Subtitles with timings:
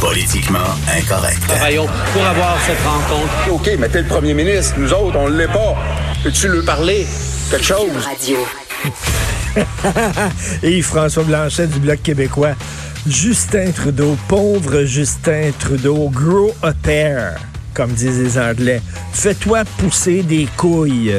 [0.00, 0.58] Politiquement
[0.96, 1.40] incorrect.
[1.46, 3.30] Travaillons pour avoir cette rencontre.
[3.50, 4.76] OK, mais t'es le premier ministre.
[4.78, 5.76] Nous autres, on l'est pas.
[6.22, 7.06] Peux-tu lui parler?
[7.50, 7.90] Quelque chose?
[8.02, 8.38] Radio.
[10.62, 12.54] Et François Blanchet du Bloc québécois.
[13.06, 17.36] Justin Trudeau, pauvre Justin Trudeau, grow a pair,
[17.74, 18.80] comme disent les Anglais.
[19.12, 21.14] Fais-toi pousser des couilles.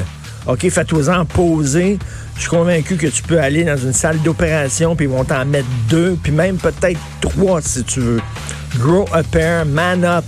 [0.48, 2.00] OK, fais-toi-en poser.
[2.36, 5.46] Je suis convaincu que tu peux aller dans une salle d'opération, puis ils vont t'en
[5.46, 8.22] mettre deux, puis même peut-être trois si tu veux.
[8.80, 10.26] Grow a pair, man up.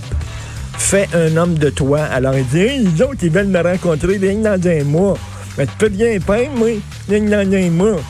[0.76, 2.02] Fais un homme de toi.
[2.02, 5.16] Alors il dit, hey, les autres, ils veulent me rencontrer rien dans un mois.
[5.56, 6.68] Mais tu peux bien peindre, moi,
[7.08, 8.00] rien dans un mois.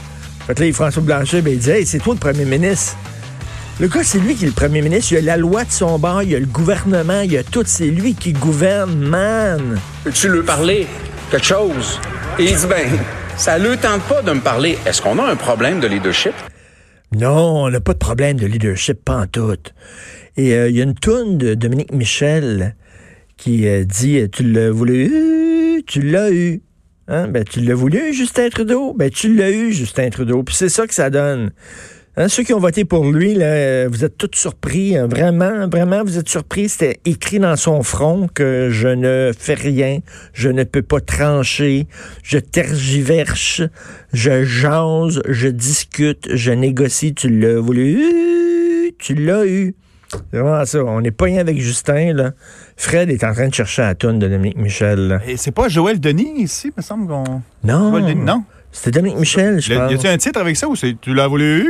[0.46, 2.96] Fait que là, François Blanchet, ben, il dit, hey, c'est toi le premier ministre.
[3.80, 5.12] Le gars, c'est lui qui est le premier ministre.
[5.12, 7.38] Il y a la loi de son bord, il y a le gouvernement, il y
[7.38, 7.64] a tout.
[7.66, 9.80] C'est lui qui gouverne, man.
[10.04, 10.86] Peux-tu lui parler?
[11.30, 12.00] Quelque chose?
[12.38, 12.86] Il dit, ben,
[13.36, 14.78] ça ne tente pas de me parler.
[14.86, 16.32] Est-ce qu'on a un problème de leadership?
[17.16, 19.56] Non, on n'a pas de problème de leadership, pas en tout.
[20.36, 22.74] Et euh, il y a une toune de Dominique Michel
[23.36, 26.62] qui euh, dit Tu l'as voulu, tu l'as eu.
[27.06, 27.28] Hein?
[27.28, 28.94] Ben, tu l'as voulu, Justin Trudeau?
[28.94, 30.42] Ben, tu l'as eu, Justin Trudeau.
[30.42, 31.50] Puis c'est ça que ça donne.
[32.16, 34.96] Hein, ceux qui ont voté pour lui, là, vous êtes tous surpris.
[34.96, 36.68] Hein, vraiment, vraiment, vous êtes surpris.
[36.68, 39.98] C'était écrit dans son front que je ne fais rien,
[40.32, 41.88] je ne peux pas trancher,
[42.22, 43.62] je tergiverse,
[44.12, 47.14] je jase, je discute, je négocie.
[47.14, 49.74] Tu l'as voulu, tu l'as eu.
[50.30, 50.84] C'est vraiment ça.
[50.84, 52.30] On n'est pas rien avec Justin, là.
[52.76, 55.08] Fred est en train de chercher la toune de Dominique Michel.
[55.08, 55.20] là.
[55.26, 57.42] Et c'est pas Joël Denis ici, me semble qu'on.
[57.64, 57.90] Non.
[57.90, 58.44] Joël Denis, non?
[58.76, 59.90] C'était Dominique Michel, je pense.
[59.92, 61.64] y a-tu un titre avec ça ou c'est tu l'as voulu?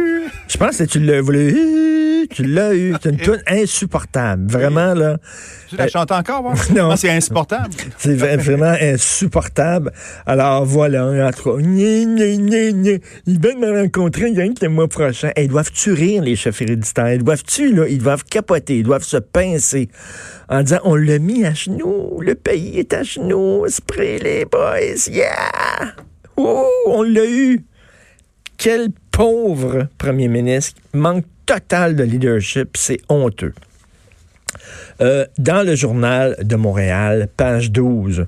[0.49, 2.95] Je pense que tu l'as voulu, tu l'as eu.
[3.03, 4.51] C'est une toune insupportable.
[4.51, 5.19] Vraiment, là.
[5.69, 6.55] Tu la chantes encore, moi?
[6.75, 6.91] Non.
[6.91, 7.75] Ah, c'est insupportable.
[7.99, 9.93] C'est vra- vraiment insupportable.
[10.27, 12.99] Alors voilà, gna, gna.
[13.27, 15.31] Ils veulent me rencontrer rien que le mois prochain.
[15.37, 17.13] Ils doivent-tu rire, les chefs héréditaires?
[17.13, 17.87] Ils doivent-tu, là?
[17.87, 19.89] Ils doivent capoter, ils doivent se pincer
[20.49, 25.09] en disant on l'a mis à genoux, le pays est à genoux, spray les boys,
[25.11, 25.95] yeah!
[26.37, 27.65] Ouh, on l'a eu!
[28.57, 33.53] Quel pauvre premier ministre, manque total de leadership, c'est honteux.
[35.01, 38.27] Euh, dans le journal de Montréal, page 12,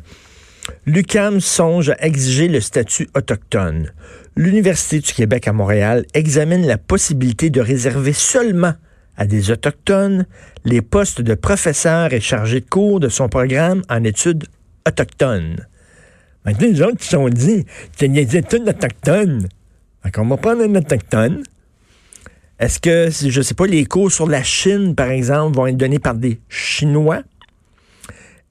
[0.85, 3.93] l'UCAM songe à exiger le statut autochtone.
[4.37, 8.75] L'Université du Québec à Montréal examine la possibilité de réserver seulement
[9.17, 10.27] à des autochtones
[10.65, 14.45] les postes de professeurs et chargés de cours de son programme en études
[14.87, 15.67] autochtones.
[16.47, 19.49] Maintenant, les autres se sont dit, c'est des études autochtones.
[20.05, 21.43] Fait qu'on va prendre un autochtone.
[22.61, 25.99] Est-ce que, je sais pas, les cours sur la Chine, par exemple, vont être donnés
[25.99, 27.23] par des Chinois?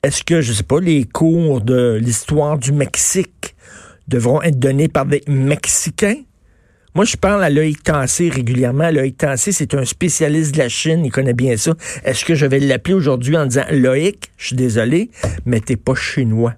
[0.04, 3.56] Est-ce que, je sais pas, les cours de l'histoire du Mexique
[4.10, 6.18] devront être donnés par des Mexicains?
[6.94, 8.92] Moi, je parle à Loïc Tassé régulièrement.
[8.92, 11.06] Loïc Tassé, c'est un spécialiste de la Chine.
[11.06, 11.74] Il connaît bien ça.
[12.04, 15.10] Est-ce que je vais l'appeler aujourd'hui en disant Loïc, je suis désolé,
[15.46, 16.56] mais t'es pas chinois?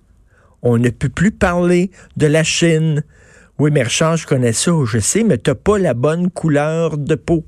[0.69, 3.01] On ne peut plus parler de la Chine.
[3.57, 7.45] Oui, mais je connais ça, je sais, mais t'as pas la bonne couleur de peau.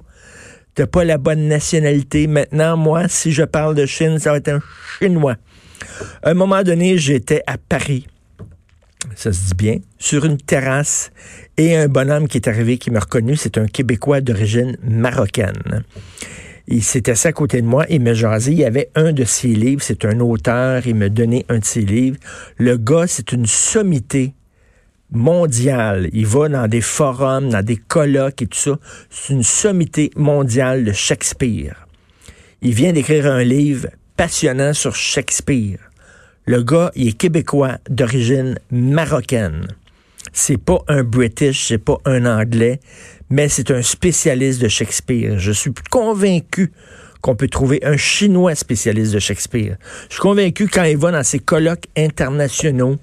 [0.73, 2.27] T'as pas la bonne nationalité.
[2.27, 4.61] Maintenant, moi, si je parle de Chine, ça va être un
[4.97, 5.35] Chinois.
[6.23, 8.07] À un moment donné, j'étais à Paris.
[9.17, 11.11] Ça se dit bien, sur une terrasse,
[11.57, 15.83] et un bonhomme qui est arrivé, qui m'a reconnu, c'est un Québécois d'origine marocaine.
[16.71, 18.51] Il s'est assis à côté de moi, il me jasé.
[18.51, 21.65] Il y avait un de ses livres, c'est un auteur, il me donnait un de
[21.65, 22.17] ses livres.
[22.57, 24.35] Le gars, c'est une sommité
[25.11, 26.09] mondiale.
[26.13, 28.77] Il va dans des forums, dans des colloques et tout ça.
[29.09, 31.87] C'est une sommité mondiale de Shakespeare.
[32.61, 35.79] Il vient d'écrire un livre passionnant sur Shakespeare.
[36.45, 39.65] Le gars, il est québécois d'origine marocaine.
[40.33, 42.79] C'est pas un British, c'est pas un Anglais,
[43.29, 45.39] mais c'est un spécialiste de Shakespeare.
[45.39, 46.71] Je suis convaincu
[47.21, 49.77] qu'on peut trouver un Chinois spécialiste de Shakespeare.
[50.07, 52.97] Je suis convaincu quand il va dans ces colloques internationaux,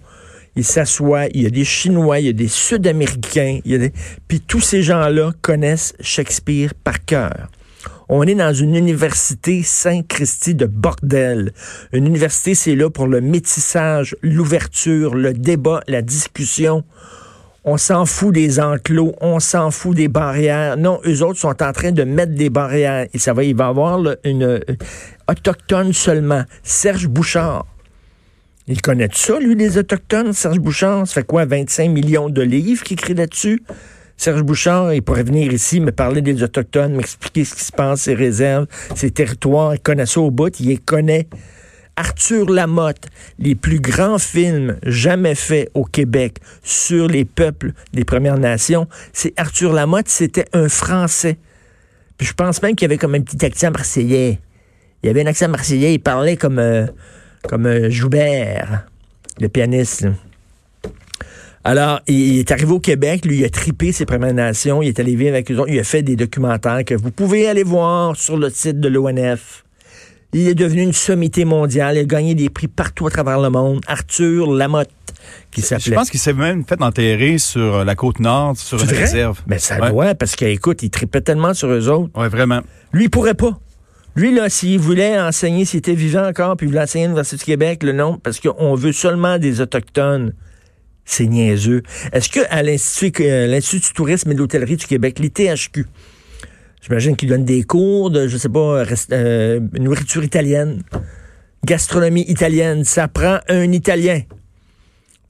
[0.56, 3.78] il s'assoit, il y a des Chinois, il y a des Sud-Américains, il y a
[3.78, 3.92] des...
[4.26, 7.50] puis tous ces gens-là connaissent Shakespeare par cœur.
[8.08, 11.52] On est dans une université Saint-Christi de bordel.
[11.92, 16.84] Une université, c'est là pour le métissage, l'ouverture, le débat, la discussion.
[17.68, 20.76] On s'en fout des enclos, on s'en fout des barrières.
[20.76, 23.08] Non, eux autres sont en train de mettre des barrières.
[23.12, 24.60] Et ça va, il va y avoir une euh,
[25.28, 26.44] autochtone seulement.
[26.62, 27.66] Serge Bouchard.
[28.68, 31.08] Il connaît ça, lui, les Autochtones, Serge Bouchard?
[31.08, 33.64] Ça fait quoi, 25 millions de livres qu'il écrit là-dessus?
[34.16, 38.02] Serge Bouchard, il pourrait venir ici me parler des Autochtones, m'expliquer ce qui se passe,
[38.02, 39.74] ses réserves, ses territoires.
[39.74, 41.26] Il connaît ça au bout, il les connaît.
[41.96, 43.08] Arthur Lamotte,
[43.38, 49.32] les plus grands films jamais faits au Québec sur les peuples des Premières Nations, c'est
[49.38, 51.38] Arthur Lamotte, c'était un Français.
[52.18, 54.40] Puis je pense même qu'il y avait comme un petit accent marseillais.
[55.02, 56.86] Il y avait un accent marseillais, il parlait comme, euh,
[57.48, 58.86] comme euh, Joubert,
[59.40, 60.06] le pianiste.
[61.64, 65.00] Alors, il est arrivé au Québec, lui, il a tripé ses Premières Nations, il est
[65.00, 68.14] allé vivre avec eux autres, il a fait des documentaires que vous pouvez aller voir
[68.14, 69.65] sur le site de l'ONF.
[70.38, 73.48] Il est devenu une sommité mondiale, il a gagné des prix partout à travers le
[73.48, 73.80] monde.
[73.86, 74.90] Arthur Lamotte,
[75.50, 75.94] qui Je s'appelait.
[75.94, 79.40] pense qu'il s'est même fait enterrer sur la côte nord, sur une réserve.
[79.46, 79.90] Mais ça Ouais.
[79.90, 82.10] doit, parce qu'écoute, il tripait tellement sur eux autres.
[82.20, 82.60] Ouais, vraiment.
[82.92, 83.58] Lui, il pourrait pas.
[84.14, 87.36] Lui, là, s'il voulait enseigner, s'il était vivant encore, puis il voulait enseigner à l'Université
[87.38, 90.34] du Québec, le nom, parce qu'on veut seulement des Autochtones.
[91.06, 91.82] C'est niaiseux.
[92.12, 95.86] Est-ce que à l'Institut, euh, l'Institut du tourisme et de l'hôtellerie du Québec, l'ITHQ,
[96.86, 100.82] j'imagine qu'il donne des cours de, je sais pas, rest- euh, nourriture italienne,
[101.64, 104.20] gastronomie italienne, ça prend un Italien.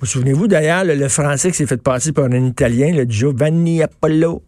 [0.01, 3.83] Vous souvenez-vous d'ailleurs, le, le français qui s'est fait passer par un Italien, le Giovanni
[3.83, 4.43] Apollo?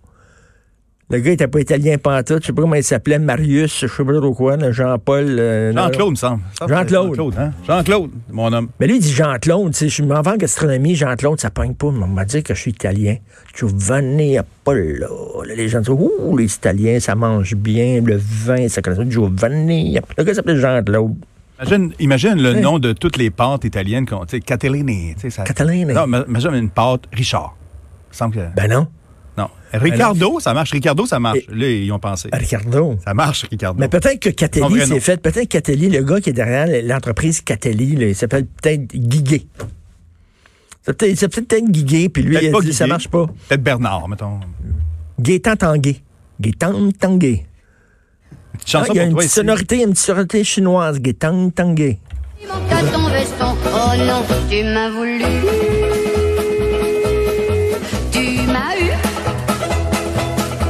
[1.10, 2.42] Le gars, il était pas italien pantoute.
[2.42, 5.24] Je sais pas comment il s'appelait, Marius, je sais pas trop quoi, Jean-Paul.
[5.38, 6.42] euh, Jean-Claude, me semble.
[6.60, 7.06] Jean-Claude.
[7.14, 7.52] Jean-Claude, hein?
[7.66, 8.68] Jean-Claude, mon homme.
[8.78, 9.74] Mais lui, il dit Jean-Claude.
[9.74, 11.86] Je m'en vais en gastronomie, Jean-Claude, ça pogne pas.
[11.86, 13.16] On m'a dit que je suis italien.
[13.56, 15.44] Giovanni Apollo.
[15.46, 18.02] Là, les gens disent Ouh, les Italiens, ça mange bien.
[18.04, 19.08] Le vin, ça connaît ça.
[19.08, 20.14] Giovanni Apollo.
[20.18, 21.14] Le gars s'appelait Jean-Claude.
[21.60, 25.42] Imagine, imagine le nom de toutes les pâtes italiennes qu'on, tu sais, ça.
[25.42, 25.86] Catalini.
[25.92, 27.56] Non, imagine une pâte Richard.
[28.12, 28.40] Il semble que.
[28.54, 28.86] Ben non.
[29.38, 29.48] Non.
[29.72, 30.72] Ricardo, ça marche.
[30.72, 31.38] Ricardo, ça marche.
[31.48, 32.28] Là, ils ont pensé.
[32.32, 32.96] Ricardo.
[33.04, 33.78] Ça marche, Ricardo.
[33.80, 35.20] Mais peut-être que Catelli s'est fait.
[35.20, 39.46] Peut-être Catelli, le gars qui est derrière l'entreprise Catelli, là, il s'appelle peut-être Guiguet.
[40.82, 43.26] C'est peut-être c'est peut-être Guiguet, puis lui, il a dit ça marche pas.
[43.48, 44.40] Peut-être Bernard, mettons.
[45.20, 45.96] Gaétan Tanguay.
[46.40, 47.44] Gaétan Tanguay.
[48.54, 49.34] Une petite Ah, chanson il y a pour une toi petite ici.
[49.40, 50.98] sonorité, une petite sonorité chinoise.
[51.00, 51.98] Gaétan Tanguay.
[52.40, 53.56] Il manque à ton veston.
[53.66, 55.77] Oh non, tu m'as voulu.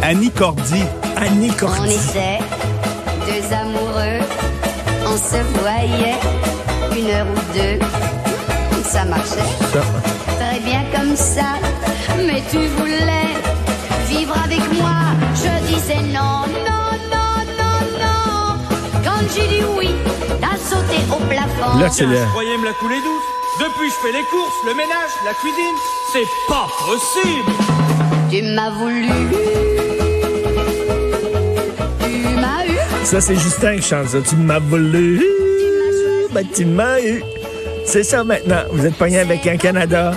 [0.08, 0.82] Annie Cordy.
[1.19, 1.93] Annie On Cordy.
[1.93, 2.38] était
[3.26, 4.25] deux amoureux.
[5.06, 6.16] On se voyait
[6.96, 7.78] une heure ou deux.
[8.84, 11.58] Ça marchait très bien comme ça.
[12.26, 13.34] Mais tu voulais
[14.08, 14.96] vivre avec moi.
[15.34, 18.56] Je disais non, non, non, non, non.
[19.05, 19.90] Quand j'ai dit oui,
[20.40, 21.78] t'as sauté au plafond.
[21.78, 22.16] Là, c'est le.
[22.16, 25.76] Vous croyez me la couler douce Depuis, je fais les courses, le ménage, la cuisine.
[26.14, 27.52] C'est pas possible
[28.31, 29.68] Tu m'as voulu.
[33.04, 34.18] Ça, c'est Justin qui chante ça.
[34.20, 35.20] Tu m'as volé.
[36.32, 37.22] Ben, tu m'as eu.
[37.86, 38.62] C'est ça maintenant.
[38.70, 40.12] Vous êtes pogné avec un Canada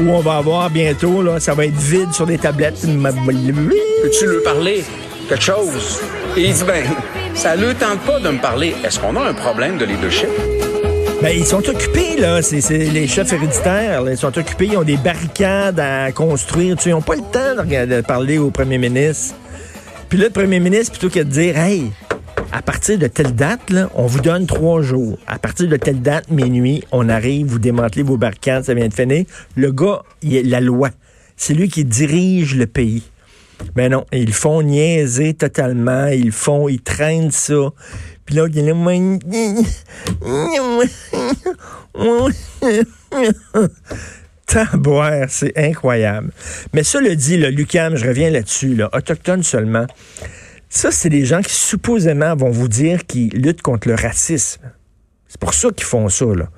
[0.00, 2.78] où on va avoir bientôt, là, ça va être vide sur les tablettes.
[2.80, 3.52] Tu m'as volé.
[4.02, 4.84] Peux-tu lui parler
[5.28, 6.00] quelque chose?
[6.36, 6.82] Et il dit, ben,
[7.34, 8.74] ça ne tente pas de me parler.
[8.84, 10.28] Est-ce qu'on a un problème de leadership?
[11.20, 12.40] Ben, ils sont occupés, là.
[12.40, 14.02] C'est les chefs héréditaires.
[14.02, 14.12] là.
[14.12, 14.68] Ils sont occupés.
[14.72, 16.76] Ils ont des barricades à construire.
[16.76, 19.34] Tu sais, ils n'ont pas le temps de, de parler au premier ministre.
[20.08, 21.90] Puis là, le premier ministre, plutôt que de dire, hey,
[22.54, 25.18] à partir de telle date, on vous donne trois jours.
[25.26, 28.94] À partir de telle date, minuit, on arrive, vous démantelez vos barricades, ça vient de
[28.94, 29.24] finir.
[29.56, 30.90] Le gars, il est la loi.
[31.36, 33.02] C'est lui qui dirige le pays.
[33.74, 36.06] Mais non, ils font niaiser totalement.
[36.06, 37.72] Ils font, ils traînent ça.
[38.24, 38.72] Puis là, il est.
[44.46, 46.30] Taboire, c'est incroyable.
[46.72, 49.86] Mais ça le dit, Lucam, je reviens là-dessus, là, autochtone seulement.
[50.74, 54.60] Ça, c'est des gens qui supposément vont vous dire qu'ils luttent contre le racisme.
[55.28, 56.48] C'est pour ça qu'ils font ça, là.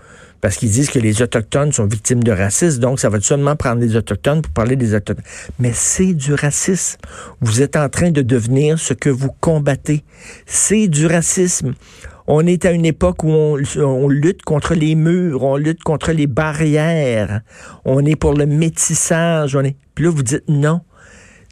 [0.41, 3.83] Parce qu'ils disent que les Autochtones sont victimes de racisme, donc ça va seulement prendre
[3.83, 5.23] les Autochtones pour parler des Autochtones.
[5.59, 6.99] Mais c'est du racisme.
[7.43, 10.03] Vous êtes en train de devenir ce que vous combattez.
[10.47, 11.75] C'est du racisme.
[12.27, 16.13] On est à une époque où on, on lutte contre les murs, on lutte contre
[16.13, 17.43] les barrières,
[17.85, 19.55] on est pour le métissage.
[19.57, 19.77] On est...
[19.95, 20.81] Puis là, vous dites non.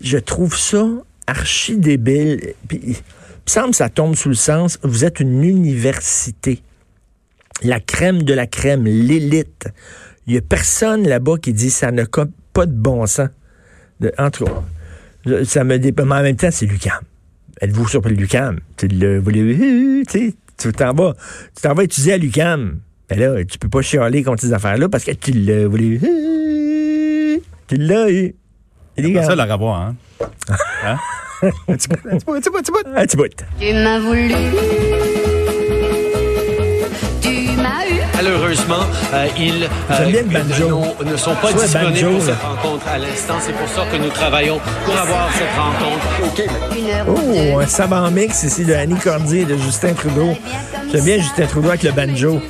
[0.02, 0.88] Je trouve ça
[1.26, 2.54] archi débile.
[2.68, 2.94] Puis, il me
[3.46, 6.62] semble que ça tombe sous le sens, vous êtes une université
[7.62, 9.68] la crème de la crème, l'élite.
[10.26, 13.28] Il n'y a personne là-bas qui dit ça ne cope pas de bon sens.
[14.00, 14.62] De, en tout cas,
[15.24, 16.04] je- ça me dépend.
[16.04, 16.98] Mais en même temps, c'est Lucam.
[17.60, 18.58] Êtes-vous sur le Lucam?
[18.76, 18.88] Tu
[20.72, 21.14] t'en vas,
[21.54, 22.80] tu t'en vas étudier à Lucam.
[23.10, 26.00] Mais là, tu peux pas chialer contre ces affaires-là parce que tu le voulais.
[27.68, 28.34] Tu l'as eu.
[28.96, 29.46] C'est ça, grave.
[29.46, 29.96] le revoir, hein?
[30.84, 30.96] Hein?
[31.68, 32.86] Un petit bout, un petit bout, un petit bout, un petit bout.
[32.96, 33.28] Un petit bout.
[33.60, 34.28] Tu m'as voulu.
[37.20, 38.00] Tu m'as eu.
[38.14, 40.82] Malheureusement, euh, ils J'aime bien le euh, banjo.
[41.04, 42.24] ne, ne sont pas Ouais, disponibles banjo, pour là.
[42.26, 43.34] cette rencontre à l'instant.
[43.40, 47.08] C'est pour ça que nous travaillons pour avoir cette rencontre.
[47.08, 50.34] Oh, un savant mix ici de Annie Cordier et de Justin Trudeau.
[50.92, 52.40] J'aime bien Justin Trudeau avec le banjo.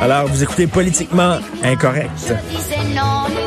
[0.00, 2.10] Alors, vous écoutez Politiquement Incorrect.
[2.28, 3.45] Je disais non, non.